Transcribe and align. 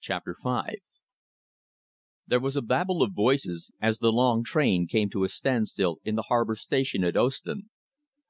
CHAPTER 0.00 0.34
V 0.42 0.80
There 2.26 2.38
was 2.38 2.54
a 2.54 2.60
babel 2.60 3.02
of 3.02 3.14
voices 3.14 3.72
as 3.80 3.98
the 3.98 4.12
long 4.12 4.44
train 4.44 4.86
came 4.86 5.08
to 5.08 5.24
a 5.24 5.28
stand 5.30 5.68
still 5.68 6.00
in 6.04 6.16
the 6.16 6.24
harbour 6.28 6.56
station 6.56 7.02
at 7.02 7.16
Ostend. 7.16 7.70